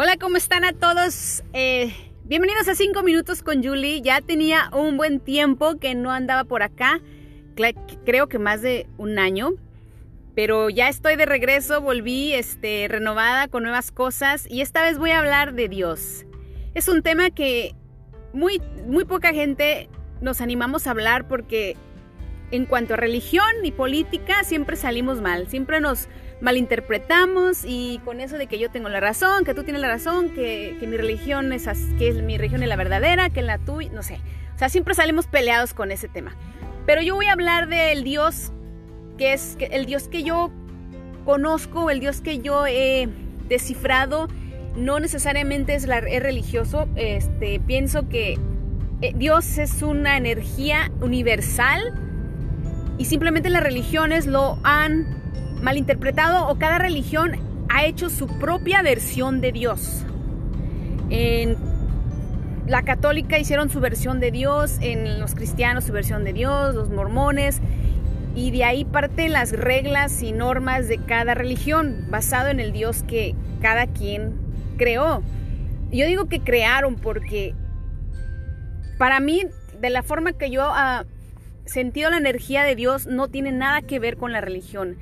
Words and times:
Hola, 0.00 0.16
¿cómo 0.16 0.36
están 0.36 0.64
a 0.64 0.72
todos? 0.72 1.42
Eh, 1.52 1.92
bienvenidos 2.22 2.68
a 2.68 2.76
5 2.76 3.02
minutos 3.02 3.42
con 3.42 3.64
Julie. 3.64 4.00
Ya 4.00 4.20
tenía 4.20 4.70
un 4.72 4.96
buen 4.96 5.18
tiempo 5.18 5.76
que 5.80 5.96
no 5.96 6.12
andaba 6.12 6.44
por 6.44 6.62
acá, 6.62 7.00
creo 8.04 8.28
que 8.28 8.38
más 8.38 8.62
de 8.62 8.86
un 8.96 9.18
año, 9.18 9.54
pero 10.36 10.70
ya 10.70 10.88
estoy 10.88 11.16
de 11.16 11.26
regreso, 11.26 11.80
volví 11.80 12.32
este, 12.32 12.86
renovada 12.88 13.48
con 13.48 13.64
nuevas 13.64 13.90
cosas 13.90 14.46
y 14.48 14.60
esta 14.60 14.84
vez 14.84 14.98
voy 14.98 15.10
a 15.10 15.18
hablar 15.18 15.54
de 15.54 15.68
Dios. 15.68 16.24
Es 16.74 16.86
un 16.86 17.02
tema 17.02 17.30
que 17.30 17.74
muy, 18.32 18.62
muy 18.86 19.04
poca 19.04 19.32
gente 19.32 19.88
nos 20.20 20.40
animamos 20.40 20.86
a 20.86 20.92
hablar 20.92 21.26
porque 21.26 21.76
en 22.52 22.66
cuanto 22.66 22.94
a 22.94 22.98
religión 22.98 23.50
y 23.64 23.72
política 23.72 24.44
siempre 24.44 24.76
salimos 24.76 25.20
mal, 25.20 25.48
siempre 25.48 25.80
nos 25.80 26.06
malinterpretamos 26.40 27.64
y 27.64 28.00
con 28.04 28.20
eso 28.20 28.38
de 28.38 28.46
que 28.46 28.58
yo 28.58 28.70
tengo 28.70 28.88
la 28.88 29.00
razón, 29.00 29.44
que 29.44 29.54
tú 29.54 29.64
tienes 29.64 29.82
la 29.82 29.88
razón, 29.88 30.30
que, 30.30 30.76
mi 30.80 30.96
religión 30.96 31.52
es 31.52 31.66
que 31.98 32.12
mi 32.22 32.36
religión 32.36 32.62
es 32.62 32.68
la 32.68 32.76
verdadera, 32.76 33.30
que 33.30 33.42
la 33.42 33.58
tuya, 33.58 33.90
no 33.92 34.02
sé. 34.02 34.20
O 34.54 34.58
sea, 34.58 34.68
siempre 34.68 34.94
salimos 34.94 35.26
peleados 35.26 35.74
con 35.74 35.90
ese 35.90 36.08
tema. 36.08 36.34
Pero 36.86 37.02
yo 37.02 37.14
voy 37.14 37.26
a 37.26 37.32
hablar 37.32 37.68
del 37.68 38.04
Dios 38.04 38.52
que 39.18 39.32
es 39.32 39.56
el 39.58 39.86
Dios 39.86 40.08
que 40.08 40.22
yo 40.22 40.50
conozco, 41.24 41.90
el 41.90 42.00
Dios 42.00 42.20
que 42.20 42.38
yo 42.38 42.66
he 42.66 43.08
descifrado, 43.48 44.28
no 44.76 45.00
necesariamente 45.00 45.74
es, 45.74 45.86
la, 45.86 45.98
es 45.98 46.22
religioso. 46.22 46.88
Este, 46.94 47.60
pienso 47.60 48.08
que 48.08 48.38
eh, 49.02 49.12
Dios 49.14 49.58
es 49.58 49.82
una 49.82 50.16
energía 50.16 50.90
universal 51.00 51.82
y 52.96 53.04
simplemente 53.04 53.50
las 53.50 53.62
religiones 53.62 54.26
lo 54.26 54.58
han 54.62 55.27
malinterpretado 55.62 56.48
o 56.48 56.58
cada 56.58 56.78
religión 56.78 57.32
ha 57.68 57.84
hecho 57.84 58.10
su 58.10 58.26
propia 58.38 58.82
versión 58.82 59.40
de 59.40 59.52
Dios. 59.52 60.04
En 61.10 61.56
la 62.66 62.82
católica 62.82 63.38
hicieron 63.38 63.70
su 63.70 63.80
versión 63.80 64.20
de 64.20 64.30
Dios, 64.30 64.78
en 64.80 65.20
los 65.20 65.34
cristianos 65.34 65.84
su 65.84 65.92
versión 65.92 66.24
de 66.24 66.32
Dios, 66.32 66.74
los 66.74 66.90
mormones, 66.90 67.60
y 68.34 68.50
de 68.50 68.64
ahí 68.64 68.84
parten 68.84 69.32
las 69.32 69.52
reglas 69.52 70.22
y 70.22 70.32
normas 70.32 70.86
de 70.86 70.98
cada 70.98 71.34
religión, 71.34 72.06
basado 72.10 72.48
en 72.48 72.60
el 72.60 72.72
Dios 72.72 73.02
que 73.02 73.34
cada 73.60 73.86
quien 73.86 74.34
creó. 74.76 75.22
Yo 75.90 76.06
digo 76.06 76.26
que 76.26 76.40
crearon 76.40 76.96
porque 76.96 77.54
para 78.98 79.20
mí, 79.20 79.46
de 79.80 79.90
la 79.90 80.02
forma 80.02 80.32
que 80.32 80.50
yo 80.50 80.70
he 80.70 81.68
sentido 81.68 82.10
la 82.10 82.18
energía 82.18 82.64
de 82.64 82.74
Dios, 82.74 83.06
no 83.06 83.28
tiene 83.28 83.52
nada 83.52 83.80
que 83.82 83.98
ver 83.98 84.16
con 84.16 84.32
la 84.32 84.40
religión. 84.40 84.98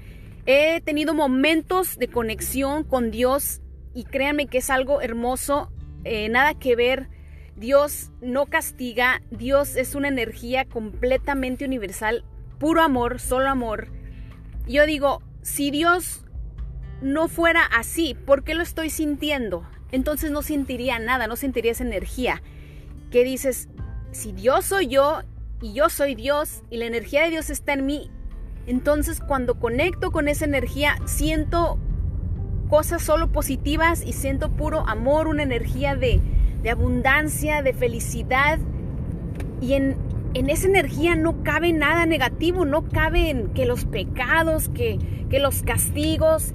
He 0.48 0.80
tenido 0.80 1.12
momentos 1.12 1.98
de 1.98 2.06
conexión 2.06 2.84
con 2.84 3.10
Dios 3.10 3.60
y 3.94 4.04
créanme 4.04 4.46
que 4.46 4.58
es 4.58 4.70
algo 4.70 5.00
hermoso, 5.00 5.72
eh, 6.04 6.28
nada 6.28 6.54
que 6.54 6.76
ver. 6.76 7.08
Dios 7.56 8.12
no 8.20 8.46
castiga, 8.46 9.22
Dios 9.32 9.74
es 9.74 9.96
una 9.96 10.06
energía 10.06 10.64
completamente 10.64 11.64
universal, 11.64 12.24
puro 12.60 12.82
amor, 12.82 13.18
solo 13.18 13.48
amor. 13.48 13.88
Yo 14.68 14.86
digo, 14.86 15.20
si 15.42 15.72
Dios 15.72 16.24
no 17.02 17.26
fuera 17.26 17.64
así, 17.64 18.14
¿por 18.14 18.44
qué 18.44 18.54
lo 18.54 18.62
estoy 18.62 18.90
sintiendo? 18.90 19.66
Entonces 19.90 20.30
no 20.30 20.42
sentiría 20.42 21.00
nada, 21.00 21.26
no 21.26 21.34
sentiría 21.34 21.72
esa 21.72 21.82
energía. 21.82 22.40
Que 23.10 23.24
dices, 23.24 23.68
si 24.12 24.30
Dios 24.30 24.66
soy 24.66 24.86
yo 24.86 25.22
y 25.60 25.72
yo 25.72 25.88
soy 25.88 26.14
Dios 26.14 26.62
y 26.70 26.76
la 26.76 26.86
energía 26.86 27.24
de 27.24 27.30
Dios 27.30 27.50
está 27.50 27.72
en 27.72 27.86
mí, 27.86 28.10
entonces 28.66 29.20
cuando 29.20 29.58
conecto 29.58 30.10
con 30.10 30.28
esa 30.28 30.44
energía, 30.44 30.96
siento 31.04 31.78
cosas 32.68 33.02
solo 33.02 33.28
positivas 33.28 34.02
y 34.04 34.12
siento 34.12 34.50
puro 34.50 34.80
amor, 34.88 35.28
una 35.28 35.44
energía 35.44 35.94
de, 35.94 36.20
abundancia, 36.70 37.62
de 37.62 37.72
felicidad. 37.72 38.58
Y 39.60 39.74
en, 39.74 39.96
esa 40.34 40.66
energía 40.66 41.14
no 41.14 41.42
cabe 41.44 41.72
nada 41.72 42.06
negativo, 42.06 42.64
no 42.64 42.88
caben 42.88 43.48
que 43.54 43.66
los 43.66 43.84
pecados, 43.84 44.68
que, 44.68 44.98
que 45.30 45.38
los 45.38 45.62
castigos 45.62 46.52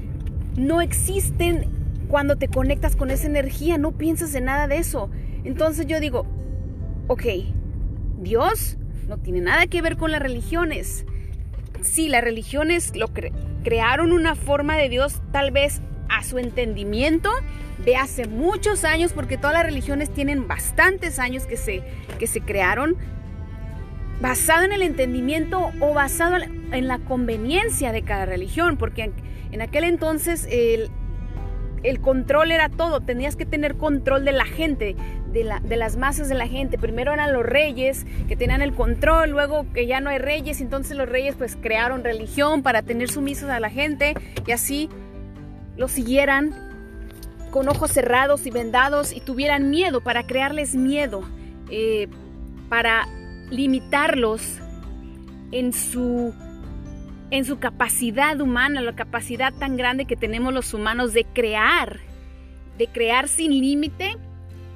no 0.58 0.82
existen 0.82 1.70
cuando 2.10 2.36
te 2.36 2.50
conectas 2.50 2.98
con 2.98 3.10
esa 3.10 3.28
energía, 3.28 3.78
no 3.78 3.94
piensas 3.94 4.36
en 4.36 4.46
nada 4.46 4.68
de 4.68 4.78
eso. 4.78 5.10
Entonces 5.46 5.88
yo 5.88 6.02
digo, 6.02 6.26
ok, 7.08 7.24
Dios 8.20 8.78
no 9.08 9.18
tiene 9.18 9.40
nada 9.40 9.66
que 9.68 9.82
ver 9.82 9.96
con 9.96 10.12
las 10.12 10.22
religiones 10.22 11.06
sí, 11.82 12.10
las 12.10 12.24
religiones 12.24 12.96
lo 12.96 13.10
crearon 13.64 14.12
una 14.12 14.36
forma 14.36 14.78
de 14.78 14.90
Dios 14.90 15.22
tal 15.32 15.52
vez 15.52 15.82
a 16.10 16.24
su 16.24 16.38
entendimiento 16.38 17.30
de 17.86 17.96
hace 17.96 18.28
muchos 18.28 18.84
años, 18.84 19.14
porque 19.14 19.38
todas 19.38 19.54
las 19.54 19.66
religiones 19.66 20.14
tienen 20.14 20.48
bastantes 20.48 21.20
años 21.20 21.46
que 21.46 21.58
se, 21.58 21.84
que 22.20 22.28
se 22.28 22.42
crearon, 22.42 22.96
basado 24.22 24.64
en 24.64 24.72
el 24.72 24.84
entendimiento 24.84 25.72
o 25.80 25.94
basado 25.94 26.38
en 26.72 26.88
la 26.88 27.00
conveniencia 27.00 27.92
de 27.92 28.04
cada 28.04 28.26
religión, 28.26 28.78
porque 28.78 29.06
en, 29.06 29.14
en 29.52 29.62
aquel 29.62 29.84
entonces 29.84 30.48
el, 30.52 30.92
el 31.84 32.00
control 32.00 32.52
era 32.52 32.70
todo, 32.70 33.02
tenías 33.02 33.36
que 33.36 33.46
tener 33.46 33.76
control 33.76 34.24
de 34.26 34.32
la 34.32 34.46
gente, 34.46 34.96
de, 35.32 35.44
la, 35.44 35.60
de, 35.60 35.78
las 35.78 35.98
masas 35.98 36.30
de 36.30 36.36
la 36.36 36.48
gente. 36.48 36.78
Primero 36.78 37.14
eran 37.14 37.34
los 37.34 37.46
reyes 37.46 38.06
que 38.28 38.36
tenían 38.36 38.62
el 38.62 38.74
control, 38.74 39.32
luego 39.32 39.66
que 39.74 39.88
ya 39.88 40.00
no 40.00 40.10
hay 40.10 40.20
reyes, 40.20 40.62
entonces 40.62 40.96
los 40.98 41.10
reyes 41.10 41.36
pues 41.36 41.58
crearon 41.60 42.04
religión 42.04 42.62
para 42.62 42.82
tener 42.82 43.10
sumisos 43.10 43.50
a 43.50 43.60
la 43.60 43.70
gente 43.70 44.14
y 44.46 44.52
así 44.52 44.90
lo 45.78 45.88
siguieran 45.88 46.54
con 47.50 47.68
ojos 47.68 47.92
cerrados 47.92 48.46
y 48.46 48.52
vendados 48.52 49.14
y 49.14 49.20
tuvieran 49.20 49.70
miedo, 49.70 50.02
para 50.02 50.24
crearles 50.24 50.76
miedo, 50.76 51.22
eh, 51.70 52.08
para 52.70 53.08
limitarlos 53.50 54.60
en 55.52 55.74
su 55.74 56.34
en 57.32 57.46
su 57.46 57.60
capacidad 57.60 58.40
humana, 58.40 58.82
la 58.82 58.94
capacidad 58.94 59.54
tan 59.54 59.78
grande 59.78 60.06
que 60.06 60.18
tenemos 60.18 60.54
los 60.54 60.74
humanos 60.74 61.14
de 61.14 61.24
crear, 61.24 62.00
de 62.78 62.88
crear 62.88 63.30
sin 63.30 63.52
límite, 63.52 64.18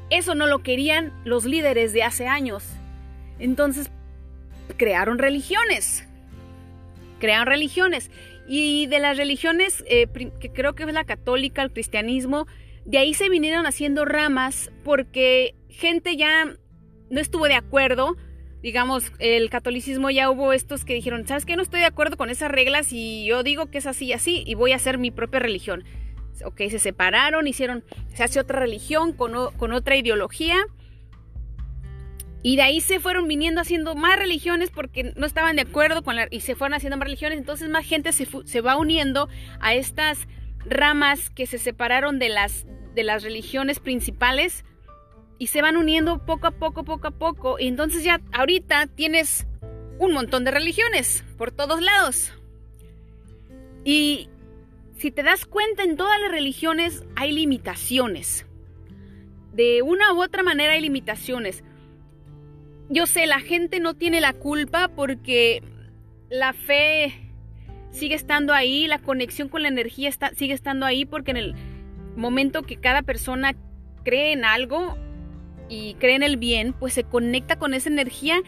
eso 0.09 0.35
no 0.35 0.47
lo 0.47 0.59
querían 0.59 1.11
los 1.25 1.43
líderes 1.45 1.91
de 1.91 2.03
hace 2.03 2.27
años. 2.27 2.63
Entonces, 3.39 3.91
crearon 4.77 5.19
religiones. 5.19 6.07
Crearon 7.19 7.47
religiones. 7.47 8.09
Y 8.47 8.87
de 8.87 8.99
las 8.99 9.17
religiones, 9.17 9.83
eh, 9.87 10.07
que 10.39 10.51
creo 10.51 10.75
que 10.75 10.83
es 10.83 10.93
la 10.93 11.03
católica, 11.03 11.61
el 11.61 11.73
cristianismo, 11.73 12.47
de 12.85 12.99
ahí 12.99 13.13
se 13.13 13.29
vinieron 13.29 13.65
haciendo 13.65 14.05
ramas 14.05 14.71
porque 14.83 15.55
gente 15.69 16.15
ya 16.15 16.55
no 17.09 17.19
estuvo 17.19 17.47
de 17.47 17.55
acuerdo 17.55 18.15
digamos, 18.65 19.11
el 19.19 19.51
catolicismo 19.51 20.09
ya 20.09 20.31
hubo 20.31 20.51
estos 20.51 20.85
que 20.85 20.95
dijeron, 20.95 21.27
¿sabes 21.27 21.45
qué? 21.45 21.55
No 21.55 21.61
estoy 21.61 21.81
de 21.81 21.85
acuerdo 21.85 22.17
con 22.17 22.31
esas 22.31 22.49
reglas 22.49 22.91
y 22.91 23.23
yo 23.23 23.43
digo 23.43 23.67
que 23.67 23.77
es 23.77 23.85
así 23.85 24.05
y 24.05 24.13
así 24.13 24.43
y 24.43 24.55
voy 24.55 24.71
a 24.71 24.77
hacer 24.77 24.97
mi 24.97 25.11
propia 25.11 25.39
religión. 25.39 25.83
Ok, 26.43 26.61
se 26.71 26.79
separaron, 26.79 27.45
hicieron, 27.45 27.83
se 28.15 28.23
hace 28.23 28.39
otra 28.39 28.59
religión 28.59 29.13
con, 29.13 29.53
con 29.57 29.71
otra 29.71 29.97
ideología. 29.97 30.55
Y 32.41 32.55
de 32.55 32.63
ahí 32.63 32.81
se 32.81 32.99
fueron 32.99 33.27
viniendo 33.27 33.61
haciendo 33.61 33.93
más 33.93 34.17
religiones 34.17 34.71
porque 34.71 35.13
no 35.15 35.27
estaban 35.27 35.57
de 35.57 35.61
acuerdo 35.61 36.03
con 36.03 36.15
la... 36.15 36.27
y 36.31 36.39
se 36.39 36.55
fueron 36.55 36.73
haciendo 36.73 36.97
más 36.97 37.05
religiones. 37.05 37.37
Entonces 37.37 37.69
más 37.69 37.85
gente 37.85 38.13
se, 38.13 38.27
se 38.45 38.61
va 38.61 38.77
uniendo 38.77 39.29
a 39.59 39.75
estas 39.75 40.27
ramas 40.65 41.29
que 41.29 41.45
se 41.45 41.59
separaron 41.59 42.17
de 42.17 42.29
las, 42.29 42.65
de 42.95 43.03
las 43.03 43.21
religiones 43.21 43.79
principales 43.79 44.65
y 45.37 45.47
se 45.47 45.61
van 45.61 45.77
uniendo 45.77 46.25
poco 46.25 46.47
a 46.47 46.51
poco, 46.51 46.83
poco 46.83 47.07
a 47.07 47.11
poco. 47.11 47.59
Y 47.59 47.67
entonces 47.67 48.03
ya 48.03 48.21
ahorita 48.31 48.87
tienes 48.87 49.47
un 49.99 50.13
montón 50.13 50.43
de 50.43 50.51
religiones 50.51 51.23
por 51.37 51.51
todos 51.51 51.81
lados. 51.81 52.33
Y 53.83 54.29
si 54.97 55.11
te 55.11 55.23
das 55.23 55.45
cuenta, 55.45 55.83
en 55.83 55.97
todas 55.97 56.19
las 56.19 56.31
religiones 56.31 57.03
hay 57.15 57.31
limitaciones. 57.31 58.45
De 59.53 59.81
una 59.81 60.13
u 60.13 60.21
otra 60.21 60.43
manera 60.43 60.73
hay 60.73 60.81
limitaciones. 60.81 61.63
Yo 62.89 63.07
sé, 63.07 63.25
la 63.25 63.39
gente 63.39 63.79
no 63.79 63.93
tiene 63.93 64.21
la 64.21 64.33
culpa 64.33 64.89
porque 64.89 65.63
la 66.29 66.53
fe 66.53 67.13
sigue 67.91 68.15
estando 68.15 68.53
ahí, 68.53 68.87
la 68.87 68.99
conexión 68.99 69.49
con 69.49 69.63
la 69.63 69.69
energía 69.69 70.09
está, 70.09 70.33
sigue 70.35 70.53
estando 70.53 70.85
ahí 70.85 71.05
porque 71.05 71.31
en 71.31 71.37
el 71.37 71.55
momento 72.15 72.63
que 72.63 72.77
cada 72.77 73.01
persona 73.01 73.55
cree 74.03 74.33
en 74.33 74.45
algo, 74.45 74.97
y 75.69 75.95
cree 75.95 76.15
en 76.15 76.23
el 76.23 76.37
bien, 76.37 76.73
pues 76.73 76.93
se 76.93 77.03
conecta 77.03 77.57
con 77.57 77.73
esa 77.73 77.89
energía 77.89 78.41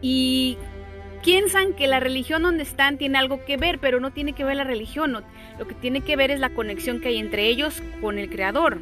y 0.00 0.56
piensan 1.22 1.72
que 1.74 1.86
la 1.86 2.00
religión 2.00 2.42
donde 2.42 2.64
están 2.64 2.98
tiene 2.98 3.18
algo 3.18 3.44
que 3.44 3.56
ver, 3.56 3.78
pero 3.78 4.00
no 4.00 4.10
tiene 4.10 4.32
que 4.32 4.44
ver 4.44 4.56
la 4.56 4.64
religión. 4.64 5.12
lo 5.58 5.68
que 5.68 5.74
tiene 5.74 6.00
que 6.00 6.16
ver 6.16 6.30
es 6.30 6.40
la 6.40 6.50
conexión 6.50 7.00
que 7.00 7.08
hay 7.08 7.18
entre 7.18 7.46
ellos 7.46 7.82
con 8.00 8.18
el 8.18 8.28
Creador, 8.28 8.78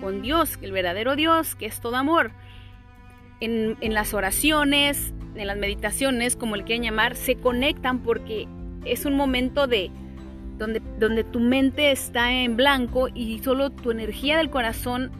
con 0.00 0.22
Dios, 0.22 0.58
el 0.60 0.72
verdadero 0.72 1.16
Dios, 1.16 1.54
que 1.54 1.66
es 1.66 1.80
todo 1.80 1.96
amor. 1.96 2.32
En, 3.40 3.76
las 3.80 4.14
oraciones, 4.14 5.14
en 5.36 5.46
las 5.46 5.56
meditaciones, 5.56 6.36
como 6.36 6.56
el 6.56 6.64
quieran 6.64 6.84
llamar, 6.84 7.16
se 7.16 7.36
conectan 7.36 8.00
porque 8.00 8.48
es 8.84 9.06
un 9.06 9.14
momento 9.14 9.66
de, 9.66 9.90
donde, 10.58 10.82
donde 10.98 11.24
tu 11.24 11.40
mente 11.40 11.92
está 11.92 12.32
en 12.32 12.56
blanco 12.56 13.08
y 13.14 13.38
solo 13.38 13.70
tu 13.70 13.92
energía 13.92 14.36
del 14.36 14.50
corazón 14.50 15.12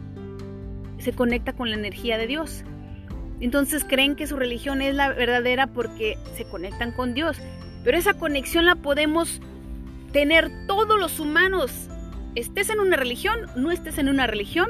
se 0.99 1.13
conecta 1.13 1.53
con 1.53 1.69
la 1.69 1.75
energía 1.75 2.17
de 2.17 2.27
Dios. 2.27 2.63
Entonces 3.39 3.85
creen 3.87 4.15
que 4.15 4.27
su 4.27 4.35
religión 4.35 4.81
es 4.81 4.95
la 4.95 5.09
verdadera 5.09 5.67
porque 5.67 6.17
se 6.35 6.45
conectan 6.45 6.91
con 6.91 7.13
Dios. 7.13 7.37
Pero 7.83 7.97
esa 7.97 8.13
conexión 8.13 8.65
la 8.65 8.75
podemos 8.75 9.39
tener 10.11 10.49
todos 10.67 10.99
los 10.99 11.19
humanos. 11.19 11.71
Estés 12.35 12.69
en 12.69 12.79
una 12.79 12.97
religión, 12.97 13.39
no 13.55 13.71
estés 13.71 13.97
en 13.97 14.09
una 14.09 14.27
religión. 14.27 14.69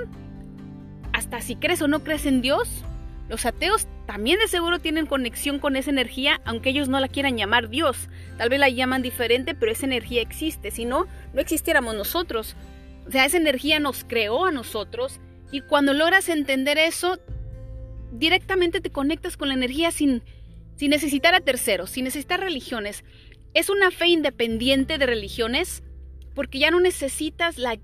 Hasta 1.13 1.41
si 1.41 1.55
crees 1.55 1.81
o 1.81 1.87
no 1.87 2.03
crees 2.03 2.25
en 2.25 2.41
Dios. 2.41 2.83
Los 3.27 3.45
ateos 3.45 3.87
también 4.07 4.39
de 4.39 4.47
seguro 4.47 4.79
tienen 4.79 5.05
conexión 5.05 5.59
con 5.59 5.75
esa 5.75 5.91
energía, 5.91 6.41
aunque 6.45 6.69
ellos 6.69 6.89
no 6.89 6.99
la 6.99 7.07
quieran 7.07 7.37
llamar 7.37 7.69
Dios. 7.69 8.09
Tal 8.37 8.49
vez 8.49 8.59
la 8.59 8.69
llaman 8.69 9.01
diferente, 9.01 9.53
pero 9.53 9.71
esa 9.71 9.85
energía 9.85 10.21
existe. 10.21 10.71
Si 10.71 10.85
no, 10.85 11.05
no 11.33 11.41
existiéramos 11.41 11.95
nosotros. 11.95 12.55
O 13.07 13.11
sea, 13.11 13.25
esa 13.25 13.37
energía 13.37 13.79
nos 13.79 14.03
creó 14.03 14.45
a 14.45 14.51
nosotros. 14.51 15.19
Y 15.51 15.61
cuando 15.61 15.93
logras 15.93 16.29
entender 16.29 16.77
eso, 16.77 17.19
directamente 18.11 18.81
te 18.81 18.89
conectas 18.89 19.37
con 19.37 19.47
la 19.47 19.53
energía 19.53 19.91
sin, 19.91 20.23
sin 20.75 20.91
necesitar 20.91 21.33
a 21.33 21.41
terceros, 21.41 21.89
sin 21.89 22.05
necesitar 22.05 22.39
religiones. 22.39 23.03
Es 23.53 23.69
una 23.69 23.91
fe 23.91 24.07
independiente 24.07 24.97
de 24.97 25.05
religiones 25.05 25.83
porque 26.35 26.59
ya 26.59 26.71
no 26.71 26.79
necesitas 26.79 27.57
la, 27.57 27.77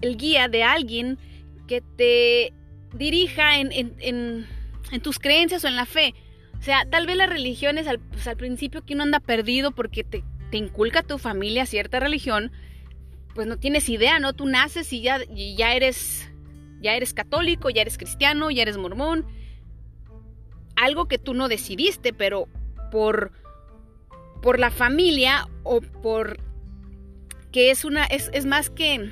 el 0.00 0.16
guía 0.16 0.48
de 0.48 0.62
alguien 0.62 1.18
que 1.66 1.82
te 1.96 2.52
dirija 2.94 3.58
en, 3.58 3.70
en, 3.72 4.46
tus 5.02 5.18
creencias 5.18 5.64
o 5.64 5.68
en 5.68 5.76
la 5.76 5.86
fe. 5.86 6.14
O 6.58 6.62
sea, 6.62 6.84
tal 6.88 7.06
vez 7.06 7.16
las 7.16 7.28
religiones 7.28 7.86
al, 7.86 7.98
pues, 7.98 8.26
al 8.26 8.36
principio 8.36 8.84
que 8.84 8.94
uno 8.94 9.04
anda 9.04 9.20
perdido 9.20 9.72
porque 9.72 10.04
te, 10.04 10.24
te, 10.50 10.56
inculca 10.56 11.02
tu 11.02 11.18
familia 11.18 11.66
cierta 11.66 12.00
religión, 12.00 12.50
pues 13.34 13.46
no 13.46 13.56
tienes 13.56 13.88
idea, 13.88 14.18
¿no? 14.18 14.32
Tú 14.32 14.46
naces 14.46 14.92
y 14.92 15.00
ya, 15.00 15.20
y 15.34 15.54
ya 15.56 15.74
eres 15.74 16.30
ya 16.80 16.94
eres 16.94 17.14
católico, 17.14 17.70
ya 17.70 17.82
eres 17.82 17.98
cristiano, 17.98 18.50
ya 18.50 18.62
eres 18.62 18.76
mormón. 18.76 19.26
Algo 20.76 21.06
que 21.06 21.18
tú 21.18 21.34
no 21.34 21.48
decidiste, 21.48 22.12
pero 22.12 22.48
por, 22.90 23.32
por 24.42 24.58
la 24.58 24.70
familia 24.70 25.48
o 25.62 25.80
por 25.80 26.40
que 27.52 27.70
es 27.70 27.84
una, 27.84 28.04
es, 28.04 28.30
es 28.32 28.46
más 28.46 28.70
que, 28.70 29.10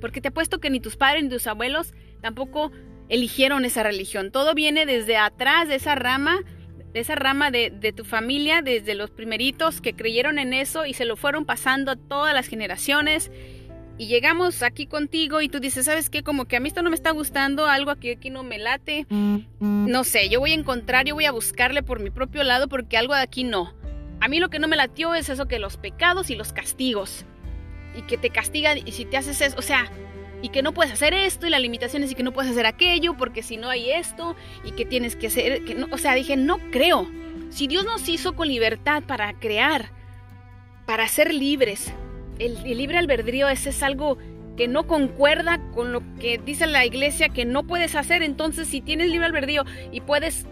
porque 0.00 0.20
te 0.20 0.28
apuesto 0.28 0.60
que 0.60 0.70
ni 0.70 0.80
tus 0.80 0.96
padres 0.96 1.22
ni 1.24 1.30
tus 1.30 1.46
abuelos 1.46 1.94
tampoco 2.20 2.70
eligieron 3.08 3.64
esa 3.64 3.82
religión. 3.82 4.30
Todo 4.30 4.54
viene 4.54 4.84
desde 4.84 5.16
atrás 5.16 5.68
de 5.68 5.76
esa 5.76 5.94
rama, 5.94 6.40
de 6.92 7.00
esa 7.00 7.14
rama 7.14 7.50
de, 7.50 7.70
de, 7.70 7.92
tu 7.92 8.04
familia, 8.04 8.60
desde 8.60 8.94
los 8.94 9.10
primeritos 9.10 9.80
que 9.80 9.94
creyeron 9.94 10.38
en 10.38 10.52
eso 10.52 10.84
y 10.84 10.92
se 10.92 11.06
lo 11.06 11.16
fueron 11.16 11.46
pasando 11.46 11.92
a 11.92 11.96
todas 11.96 12.34
las 12.34 12.46
generaciones 12.46 13.30
y 13.98 14.06
llegamos 14.06 14.62
aquí 14.62 14.86
contigo 14.86 15.40
y 15.40 15.48
tú 15.48 15.58
dices, 15.58 15.86
¿sabes 15.86 16.08
qué? 16.08 16.22
Como 16.22 16.44
que 16.44 16.56
a 16.56 16.60
mí 16.60 16.68
esto 16.68 16.82
no 16.82 16.90
me 16.90 16.96
está 16.96 17.10
gustando, 17.10 17.66
algo 17.66 17.90
aquí, 17.90 18.10
aquí 18.10 18.30
no 18.30 18.44
me 18.44 18.58
late. 18.58 19.06
No 19.10 20.04
sé, 20.04 20.28
yo 20.28 20.38
voy 20.38 20.52
a 20.52 20.54
encontrar, 20.54 21.04
yo 21.04 21.14
voy 21.14 21.24
a 21.24 21.32
buscarle 21.32 21.82
por 21.82 22.00
mi 22.00 22.10
propio 22.10 22.44
lado 22.44 22.68
porque 22.68 22.96
algo 22.96 23.14
de 23.14 23.22
aquí 23.22 23.42
no. 23.42 23.74
A 24.20 24.28
mí 24.28 24.38
lo 24.38 24.50
que 24.50 24.60
no 24.60 24.68
me 24.68 24.76
latió 24.76 25.14
es 25.14 25.28
eso 25.28 25.46
que 25.46 25.58
los 25.58 25.76
pecados 25.76 26.30
y 26.30 26.36
los 26.36 26.52
castigos. 26.52 27.24
Y 27.96 28.02
que 28.02 28.16
te 28.16 28.30
castigan 28.30 28.78
y 28.78 28.92
si 28.92 29.04
te 29.04 29.16
haces 29.16 29.40
eso, 29.40 29.56
o 29.58 29.62
sea, 29.62 29.90
y 30.42 30.50
que 30.50 30.62
no 30.62 30.72
puedes 30.72 30.92
hacer 30.92 31.12
esto 31.12 31.48
y 31.48 31.50
las 31.50 31.60
limitaciones 31.60 32.12
y 32.12 32.14
que 32.14 32.22
no 32.22 32.32
puedes 32.32 32.52
hacer 32.52 32.66
aquello 32.66 33.16
porque 33.16 33.42
si 33.42 33.56
no 33.56 33.68
hay 33.68 33.90
esto 33.90 34.36
y 34.62 34.72
que 34.72 34.84
tienes 34.84 35.16
que 35.16 35.26
hacer, 35.26 35.64
que 35.64 35.74
no, 35.74 35.88
o 35.90 35.98
sea, 35.98 36.14
dije, 36.14 36.36
no 36.36 36.58
creo. 36.70 37.10
Si 37.50 37.66
Dios 37.66 37.84
nos 37.84 38.08
hizo 38.08 38.36
con 38.36 38.46
libertad 38.46 39.02
para 39.04 39.32
crear, 39.32 39.90
para 40.86 41.08
ser 41.08 41.34
libres, 41.34 41.92
el, 42.38 42.62
libre 42.76 42.98
albedrío 42.98 43.48
ese 43.48 43.70
es 43.70 43.82
algo 43.82 44.18
que 44.56 44.68
no 44.68 44.86
concuerda 44.86 45.60
con 45.72 45.92
lo 45.92 46.02
que 46.16 46.38
dice 46.38 46.66
la 46.66 46.84
iglesia 46.84 47.28
que 47.28 47.44
no 47.44 47.66
puedes 47.66 47.94
hacer. 47.94 48.22
Entonces, 48.22 48.68
si 48.68 48.80
tienes 48.80 49.10
libre 49.10 49.26
albedrío 49.26 49.64
y 49.92 50.00
puedes, 50.00 50.46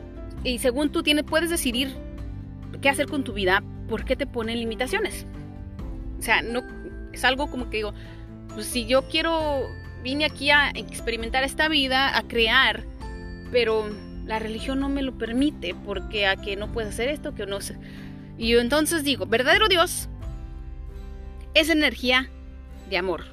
y 0.44 0.58
según 0.58 0.90
tú 0.90 1.02
tienes, 1.02 1.24
puedes 1.24 1.50
decidir 1.50 1.94
qué 2.80 2.88
hacer 2.88 3.06
con 3.06 3.24
tu 3.24 3.32
vida, 3.32 3.64
¿por 3.88 4.04
qué 4.04 4.14
te 4.14 4.26
ponen 4.26 4.60
limitaciones? 4.60 5.26
O 6.18 6.22
sea, 6.22 6.42
no 6.42 6.62
es 7.12 7.24
algo 7.24 7.50
como 7.50 7.68
que 7.68 7.78
digo, 7.78 7.94
pues 8.54 8.66
si 8.66 8.86
yo 8.86 9.08
quiero, 9.08 9.68
vine 10.02 10.24
aquí 10.24 10.50
a 10.50 10.70
experimentar 10.70 11.42
esta 11.42 11.68
vida, 11.68 12.16
a 12.16 12.22
crear, 12.22 12.84
pero 13.50 13.88
la 14.24 14.38
religión 14.38 14.78
no 14.78 14.88
me 14.88 15.02
lo 15.02 15.18
permite, 15.18 15.74
porque 15.74 16.26
a 16.26 16.36
que 16.36 16.56
no 16.56 16.72
puedes 16.72 16.90
hacer 16.90 17.08
esto, 17.08 17.34
que 17.34 17.46
no 17.46 17.60
sé. 17.60 17.76
Y 18.38 18.48
yo 18.48 18.60
entonces 18.60 19.02
digo, 19.02 19.26
verdadero 19.26 19.68
Dios 19.68 20.08
es 21.56 21.70
energía 21.70 22.28
de 22.90 22.98
amor. 22.98 23.24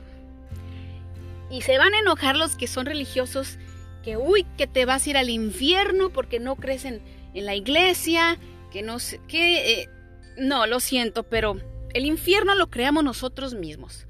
Y 1.52 1.62
se 1.62 1.78
van 1.78 1.94
a 1.94 2.00
enojar 2.00 2.38
los 2.38 2.56
que 2.56 2.68
son 2.68 2.86
religiosos, 2.86 3.58
que 4.02 4.16
uy, 4.16 4.48
que 4.58 4.66
te 4.66 4.86
vas 4.86 5.06
a 5.06 5.10
ir 5.10 5.18
al 5.18 5.30
infierno 5.30 6.10
porque 6.10 6.40
no 6.40 6.56
crees 6.56 6.86
en, 6.86 7.02
la 7.34 7.56
iglesia, 7.56 8.40
que 8.72 8.82
no 8.82 9.00
sé, 9.00 9.20
que... 9.28 9.82
Eh, 9.82 9.90
no, 10.38 10.66
lo 10.66 10.80
siento, 10.80 11.24
pero 11.24 11.58
el 11.94 12.06
infierno 12.06 12.56
lo 12.56 12.70
creamos 12.70 13.04
nosotros 13.04 13.54
mismos. 13.54 14.08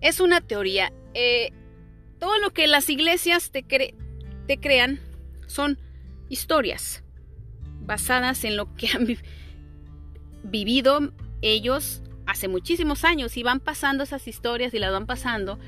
Es 0.00 0.20
una 0.20 0.40
teoría. 0.40 0.92
Eh, 1.12 1.52
todo 2.18 2.38
lo 2.38 2.50
que 2.52 2.66
las 2.66 2.88
iglesias 2.88 3.50
te, 3.50 3.62
te 3.62 4.58
crean 4.58 5.00
son 5.46 5.78
historias 6.28 7.02
basadas 7.80 8.44
en 8.44 8.56
lo 8.56 8.74
que 8.74 8.88
han 8.88 9.06
vivido 10.44 11.12
ellos 11.42 12.02
hace 12.36 12.48
muchísimos 12.48 13.04
años 13.04 13.36
y 13.36 13.42
van 13.42 13.60
pasando 13.60 14.04
esas 14.04 14.28
historias 14.28 14.74
y 14.74 14.78
las 14.78 14.92
van 14.92 15.06
pasando. 15.06 15.58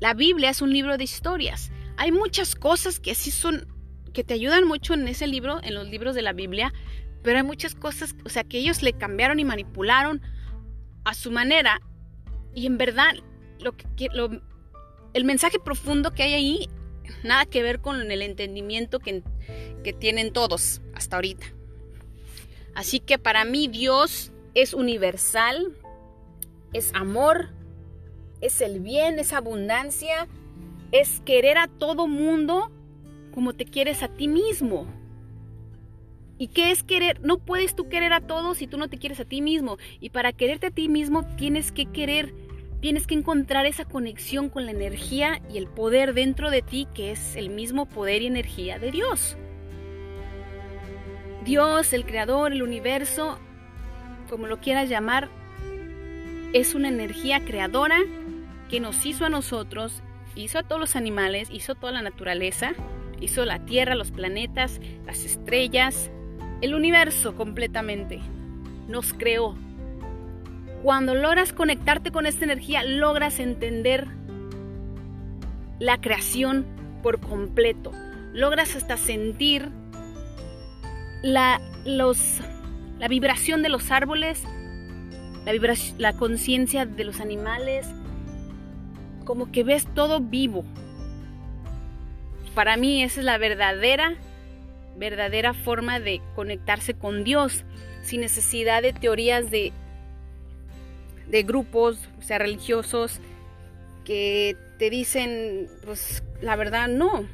La 0.00 0.14
Biblia 0.14 0.50
es 0.50 0.60
un 0.62 0.72
libro 0.72 0.98
de 0.98 1.04
historias. 1.04 1.70
Hay 1.96 2.12
muchas 2.12 2.54
cosas 2.54 3.00
que 3.00 3.14
sí 3.14 3.30
son, 3.30 3.66
que 4.12 4.24
te 4.24 4.34
ayudan 4.34 4.66
mucho 4.66 4.94
en 4.94 5.06
ese 5.08 5.26
libro, 5.26 5.60
en 5.62 5.74
los 5.74 5.88
libros 5.88 6.14
de 6.14 6.22
la 6.22 6.32
Biblia, 6.32 6.72
pero 7.22 7.38
hay 7.38 7.44
muchas 7.44 7.74
cosas, 7.74 8.14
o 8.24 8.28
sea, 8.28 8.44
que 8.44 8.58
ellos 8.58 8.82
le 8.82 8.92
cambiaron 8.92 9.38
y 9.38 9.44
manipularon 9.44 10.22
a 11.04 11.14
su 11.14 11.30
manera. 11.30 11.80
Y 12.54 12.66
en 12.66 12.76
verdad, 12.76 13.14
lo 13.60 13.76
que, 13.76 14.08
lo, 14.12 14.30
el 15.14 15.24
mensaje 15.24 15.58
profundo 15.58 16.12
que 16.12 16.24
hay 16.24 16.34
ahí, 16.34 16.68
nada 17.22 17.46
que 17.46 17.62
ver 17.62 17.80
con 17.80 18.10
el 18.10 18.22
entendimiento 18.22 18.98
que, 18.98 19.22
que 19.84 19.92
tienen 19.92 20.32
todos 20.32 20.80
hasta 20.94 21.16
ahorita. 21.16 21.46
Así 22.74 23.00
que 23.00 23.18
para 23.18 23.44
mí 23.44 23.66
Dios 23.66 24.32
es 24.62 24.74
universal, 24.74 25.76
es 26.72 26.92
amor, 26.94 27.50
es 28.40 28.60
el 28.60 28.80
bien, 28.80 29.18
es 29.20 29.32
abundancia, 29.32 30.26
es 30.90 31.20
querer 31.20 31.58
a 31.58 31.68
todo 31.68 32.08
mundo 32.08 32.72
como 33.32 33.52
te 33.52 33.64
quieres 33.64 34.02
a 34.02 34.08
ti 34.08 34.26
mismo. 34.26 34.86
¿Y 36.38 36.48
qué 36.48 36.72
es 36.72 36.82
querer? 36.82 37.20
No 37.20 37.38
puedes 37.38 37.76
tú 37.76 37.88
querer 37.88 38.12
a 38.12 38.20
todos 38.20 38.58
si 38.58 38.66
tú 38.66 38.78
no 38.78 38.88
te 38.88 38.98
quieres 38.98 39.20
a 39.20 39.24
ti 39.24 39.42
mismo. 39.42 39.76
Y 40.00 40.10
para 40.10 40.32
quererte 40.32 40.68
a 40.68 40.70
ti 40.70 40.88
mismo 40.88 41.24
tienes 41.36 41.70
que 41.70 41.86
querer, 41.86 42.34
tienes 42.80 43.06
que 43.06 43.14
encontrar 43.14 43.64
esa 43.66 43.84
conexión 43.84 44.48
con 44.48 44.64
la 44.64 44.72
energía 44.72 45.40
y 45.52 45.58
el 45.58 45.68
poder 45.68 46.14
dentro 46.14 46.50
de 46.50 46.62
ti 46.62 46.88
que 46.94 47.12
es 47.12 47.36
el 47.36 47.50
mismo 47.50 47.86
poder 47.86 48.22
y 48.22 48.26
energía 48.26 48.80
de 48.80 48.90
Dios. 48.90 49.36
Dios, 51.44 51.92
el 51.92 52.04
creador, 52.04 52.52
el 52.52 52.62
universo, 52.62 53.38
como 54.28 54.46
lo 54.46 54.60
quieras 54.60 54.88
llamar, 54.88 55.28
es 56.52 56.74
una 56.74 56.88
energía 56.88 57.44
creadora 57.44 57.98
que 58.68 58.80
nos 58.80 59.04
hizo 59.04 59.26
a 59.26 59.30
nosotros, 59.30 60.02
hizo 60.34 60.58
a 60.58 60.62
todos 60.62 60.80
los 60.80 60.96
animales, 60.96 61.48
hizo 61.50 61.74
toda 61.74 61.92
la 61.92 62.02
naturaleza, 62.02 62.74
hizo 63.20 63.44
la 63.44 63.64
Tierra, 63.64 63.94
los 63.94 64.10
planetas, 64.10 64.80
las 65.06 65.24
estrellas, 65.24 66.10
el 66.60 66.74
universo 66.74 67.34
completamente. 67.34 68.20
Nos 68.88 69.12
creó. 69.12 69.56
Cuando 70.82 71.14
logras 71.14 71.52
conectarte 71.52 72.10
con 72.12 72.26
esta 72.26 72.44
energía, 72.44 72.84
logras 72.84 73.40
entender 73.40 74.06
la 75.78 76.00
creación 76.00 76.66
por 77.02 77.20
completo. 77.20 77.92
Logras 78.32 78.76
hasta 78.76 78.96
sentir 78.96 79.70
la, 81.22 81.60
los 81.84 82.40
la 82.98 83.08
vibración 83.08 83.62
de 83.62 83.68
los 83.68 83.90
árboles, 83.90 84.42
la, 85.44 85.74
la 85.98 86.12
conciencia 86.14 86.86
de 86.86 87.04
los 87.04 87.20
animales, 87.20 87.86
como 89.24 89.52
que 89.52 89.62
ves 89.62 89.86
todo 89.94 90.20
vivo. 90.20 90.64
Para 92.54 92.76
mí 92.76 93.02
esa 93.02 93.20
es 93.20 93.26
la 93.26 93.38
verdadera, 93.38 94.14
verdadera 94.96 95.54
forma 95.54 96.00
de 96.00 96.20
conectarse 96.34 96.94
con 96.94 97.24
Dios, 97.24 97.64
sin 98.02 98.20
necesidad 98.20 98.82
de 98.82 98.92
teorías 98.92 99.50
de, 99.50 99.72
de 101.28 101.42
grupos, 101.42 102.00
o 102.18 102.22
sea, 102.22 102.38
religiosos, 102.38 103.20
que 104.04 104.56
te 104.78 104.90
dicen, 104.90 105.68
pues 105.84 106.24
la 106.40 106.56
verdad 106.56 106.88
no, 106.88 107.26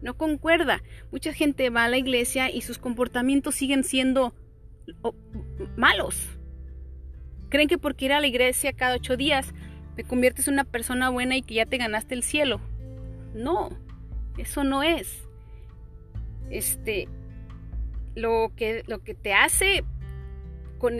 no 0.00 0.16
concuerda. 0.16 0.82
Mucha 1.12 1.32
gente 1.32 1.70
va 1.70 1.84
a 1.84 1.88
la 1.88 1.98
iglesia 1.98 2.50
y 2.50 2.62
sus 2.62 2.78
comportamientos 2.78 3.54
siguen 3.54 3.84
siendo 3.84 4.34
malos. 5.76 6.38
Creen 7.48 7.68
que 7.68 7.78
porque 7.78 8.06
ir 8.06 8.12
a 8.12 8.20
la 8.20 8.26
iglesia 8.26 8.72
cada 8.72 8.96
ocho 8.96 9.16
días 9.16 9.54
te 9.96 10.04
conviertes 10.04 10.46
en 10.48 10.54
una 10.54 10.64
persona 10.64 11.10
buena 11.10 11.36
y 11.36 11.42
que 11.42 11.54
ya 11.54 11.66
te 11.66 11.78
ganaste 11.78 12.14
el 12.14 12.22
cielo. 12.22 12.60
No, 13.34 13.70
eso 14.36 14.64
no 14.64 14.82
es. 14.82 15.28
Este, 16.50 17.08
lo 18.14 18.52
que, 18.56 18.84
lo 18.86 19.00
que 19.02 19.14
te 19.14 19.34
hace 19.34 19.84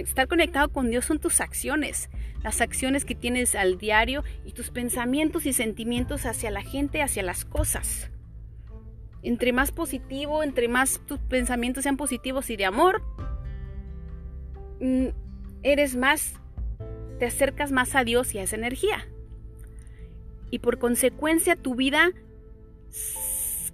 estar 0.00 0.26
conectado 0.26 0.70
con 0.70 0.90
Dios 0.90 1.04
son 1.04 1.20
tus 1.20 1.40
acciones, 1.40 2.10
las 2.42 2.60
acciones 2.60 3.04
que 3.04 3.14
tienes 3.14 3.54
al 3.54 3.78
diario 3.78 4.24
y 4.44 4.52
tus 4.52 4.70
pensamientos 4.70 5.46
y 5.46 5.52
sentimientos 5.52 6.26
hacia 6.26 6.50
la 6.50 6.62
gente, 6.62 7.02
hacia 7.02 7.22
las 7.22 7.44
cosas. 7.44 8.10
Entre 9.22 9.52
más 9.52 9.72
positivo, 9.72 10.42
entre 10.42 10.68
más 10.68 11.00
tus 11.06 11.18
pensamientos 11.20 11.84
sean 11.84 11.96
positivos 11.96 12.50
y 12.50 12.56
de 12.56 12.64
amor, 12.64 13.02
eres 15.62 15.96
más, 15.96 16.34
te 17.18 17.26
acercas 17.26 17.72
más 17.72 17.94
a 17.94 18.04
Dios 18.04 18.34
y 18.34 18.38
a 18.38 18.42
esa 18.42 18.56
energía. 18.56 19.06
Y 20.50 20.60
por 20.60 20.78
consecuencia 20.78 21.56
tu 21.56 21.74
vida 21.74 22.10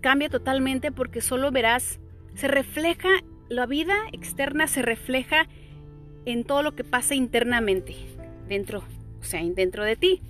cambia 0.01 0.29
totalmente 0.29 0.93
porque 0.93 1.21
solo 1.21 1.51
verás, 1.51 1.99
se 2.35 2.49
refleja, 2.49 3.09
la 3.49 3.67
vida 3.67 3.95
externa 4.13 4.67
se 4.67 4.83
refleja 4.83 5.49
en 6.27 6.45
todo 6.45 6.63
lo 6.63 6.75
que 6.75 6.85
pasa 6.85 7.15
internamente, 7.15 7.95
dentro, 8.49 8.83
o 9.21 9.25
sea, 9.25 9.43
dentro 9.43 9.85
de 9.85 9.97
ti. 9.97 10.23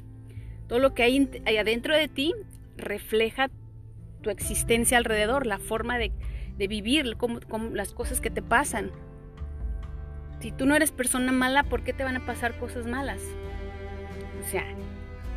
Todo 0.68 0.78
lo 0.78 0.94
que 0.94 1.02
hay, 1.02 1.28
adentro 1.58 1.96
de 1.96 2.08
ti 2.08 2.34
refleja 2.76 3.50
tu 4.22 4.30
existencia 4.30 4.98
alrededor, 4.98 5.46
la 5.46 5.58
forma 5.58 5.98
de, 5.98 6.12
vivir, 6.56 7.16
las 7.72 7.92
cosas 7.92 8.20
que 8.20 8.30
te 8.30 8.42
pasan. 8.42 8.90
Si 10.44 10.52
tú 10.52 10.66
no 10.66 10.76
eres 10.76 10.92
persona 10.92 11.32
mala, 11.32 11.62
¿por 11.62 11.84
qué 11.84 11.94
te 11.94 12.04
van 12.04 12.18
a 12.18 12.26
pasar 12.26 12.58
cosas 12.58 12.84
malas? 12.84 13.22
O 14.44 14.50
sea, 14.50 14.62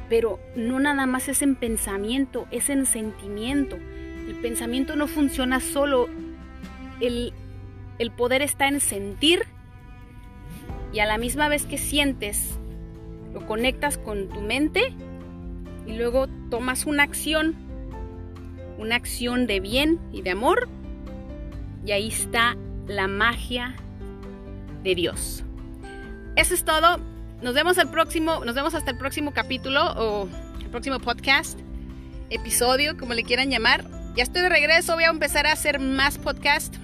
pero 0.10 0.38
no 0.58 0.82
nada 0.82 1.06
más 1.06 1.30
es 1.30 1.42
en 1.42 1.56
pensamiento, 1.56 2.46
es 2.52 2.70
en 2.70 2.86
sentimiento. 2.86 3.78
El 3.78 4.36
pensamiento 4.42 4.98
no 4.98 5.08
funciona 5.08 5.62
solo. 5.62 6.10
El, 7.00 7.32
el 8.00 8.12
poder 8.12 8.42
está 8.42 8.68
en 8.68 8.82
sentir 8.82 9.44
y 10.92 11.00
a 11.00 11.06
la 11.06 11.18
misma 11.18 11.48
vez 11.48 11.66
que 11.66 11.78
sientes, 11.78 12.60
lo 13.34 13.46
conectas 13.46 13.98
con 13.98 14.28
tu 14.28 14.42
mente 14.42 14.94
y 15.86 15.96
luego 15.96 16.28
tomas 16.50 16.86
una 16.86 17.04
acción, 17.04 17.56
una 18.78 18.98
acción 18.98 19.48
de 19.48 19.62
bien 19.62 20.02
y 20.12 20.22
de 20.22 20.32
amor 20.32 20.68
y 21.86 21.94
ahí 21.94 22.10
está 22.10 22.58
la 22.88 23.08
magia 23.08 23.74
Dios. 24.96 25.44
Eso 26.36 26.54
es 26.54 26.64
todo. 26.64 27.00
Nos 27.42 27.54
vemos 27.54 27.78
el 27.78 27.88
próximo, 27.90 28.44
nos 28.46 28.56
vemos 28.56 28.74
hasta 28.74 28.92
el 28.92 28.98
próximo 28.98 29.34
capítulo 29.34 29.94
o 29.96 30.30
el 30.60 30.70
próximo 30.70 31.00
podcast, 31.00 31.60
episodio, 32.30 32.98
como 32.98 33.14
le 33.14 33.24
quieran 33.24 33.50
llamar. 33.50 33.86
Ya 34.16 34.24
estoy 34.24 34.42
de 34.42 34.50
regreso, 34.50 34.96
voy 34.96 35.04
a 35.04 35.10
empezar 35.10 35.46
a 35.46 35.52
hacer 35.52 35.80
más 35.80 36.18
podcast. 36.18 36.76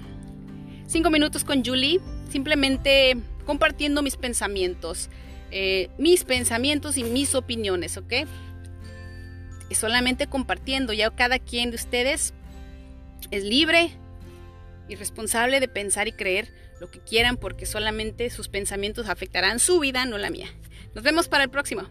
Cinco 0.86 1.10
minutos 1.10 1.44
con 1.44 1.64
Julie. 1.64 2.00
Simplemente 2.30 3.16
compartiendo 3.46 4.02
mis 4.02 4.16
pensamientos, 4.16 5.08
eh, 5.50 5.88
mis 5.98 6.24
pensamientos 6.24 6.96
y 6.96 7.04
mis 7.04 7.34
opiniones, 7.34 7.96
¿ok? 7.96 8.12
Y 9.70 9.74
solamente 9.74 10.26
compartiendo, 10.26 10.92
ya 10.92 11.10
cada 11.10 11.38
quien 11.38 11.70
de 11.70 11.76
ustedes 11.76 12.34
es 13.30 13.44
libre 13.44 13.90
y 14.88 14.96
responsable 14.96 15.60
de 15.60 15.68
pensar 15.68 16.08
y 16.08 16.12
creer 16.12 16.52
lo 16.84 16.90
que 16.90 17.00
quieran 17.00 17.38
porque 17.38 17.64
solamente 17.64 18.28
sus 18.28 18.48
pensamientos 18.48 19.08
afectarán 19.08 19.58
su 19.58 19.80
vida, 19.80 20.04
no 20.04 20.18
la 20.18 20.28
mía. 20.28 20.48
Nos 20.94 21.02
vemos 21.02 21.28
para 21.28 21.44
el 21.44 21.50
próximo. 21.50 21.88